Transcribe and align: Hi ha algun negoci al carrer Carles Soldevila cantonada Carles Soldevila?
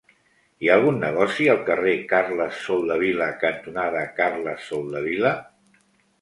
Hi 0.61 0.69
ha 0.69 0.77
algun 0.79 0.95
negoci 1.01 1.45
al 1.53 1.59
carrer 1.67 1.93
Carles 2.13 2.63
Soldevila 2.69 3.29
cantonada 3.45 4.03
Carles 4.21 4.65
Soldevila? 4.71 5.37